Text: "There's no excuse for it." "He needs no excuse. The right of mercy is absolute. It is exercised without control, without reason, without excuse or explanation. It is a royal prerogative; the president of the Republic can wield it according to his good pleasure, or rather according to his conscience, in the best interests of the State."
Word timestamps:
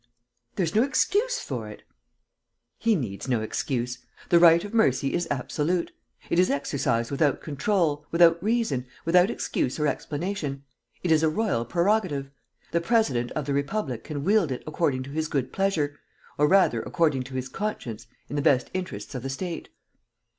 "There's 0.55 0.73
no 0.73 0.81
excuse 0.81 1.37
for 1.37 1.69
it." 1.69 1.83
"He 2.79 2.95
needs 2.95 3.27
no 3.27 3.41
excuse. 3.43 3.99
The 4.29 4.39
right 4.39 4.63
of 4.63 4.73
mercy 4.73 5.13
is 5.13 5.27
absolute. 5.29 5.91
It 6.27 6.39
is 6.39 6.49
exercised 6.49 7.11
without 7.11 7.39
control, 7.39 8.07
without 8.09 8.41
reason, 8.43 8.87
without 9.05 9.29
excuse 9.29 9.79
or 9.79 9.85
explanation. 9.85 10.63
It 11.03 11.11
is 11.11 11.21
a 11.21 11.29
royal 11.29 11.65
prerogative; 11.65 12.31
the 12.71 12.81
president 12.81 13.29
of 13.33 13.45
the 13.45 13.53
Republic 13.53 14.03
can 14.03 14.23
wield 14.23 14.51
it 14.51 14.63
according 14.65 15.03
to 15.03 15.11
his 15.11 15.27
good 15.27 15.53
pleasure, 15.53 15.99
or 16.35 16.47
rather 16.47 16.81
according 16.81 17.21
to 17.25 17.35
his 17.35 17.47
conscience, 17.47 18.07
in 18.27 18.35
the 18.35 18.41
best 18.41 18.71
interests 18.73 19.13
of 19.13 19.21
the 19.21 19.29
State." 19.29 19.69